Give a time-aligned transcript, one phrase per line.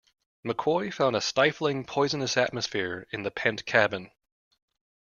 [0.43, 4.09] McCoy found a stifling, poisonous atmosphere in the pent cabin.